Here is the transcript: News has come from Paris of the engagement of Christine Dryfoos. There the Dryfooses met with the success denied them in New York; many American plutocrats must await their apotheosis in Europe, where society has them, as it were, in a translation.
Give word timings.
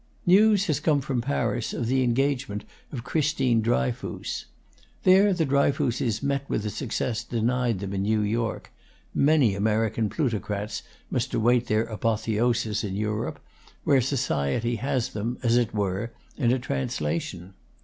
News 0.25 0.65
has 0.65 0.79
come 0.79 0.99
from 0.99 1.21
Paris 1.21 1.75
of 1.75 1.85
the 1.85 2.01
engagement 2.01 2.65
of 2.91 3.03
Christine 3.03 3.61
Dryfoos. 3.61 4.45
There 5.03 5.31
the 5.31 5.45
Dryfooses 5.45 6.23
met 6.23 6.49
with 6.49 6.63
the 6.63 6.71
success 6.71 7.23
denied 7.23 7.81
them 7.81 7.93
in 7.93 8.01
New 8.01 8.21
York; 8.21 8.71
many 9.13 9.53
American 9.53 10.09
plutocrats 10.09 10.81
must 11.11 11.35
await 11.35 11.67
their 11.67 11.83
apotheosis 11.83 12.83
in 12.83 12.95
Europe, 12.95 13.39
where 13.83 14.01
society 14.01 14.77
has 14.77 15.09
them, 15.09 15.37
as 15.43 15.55
it 15.55 15.71
were, 15.71 16.11
in 16.35 16.51
a 16.51 16.57
translation. 16.57 17.53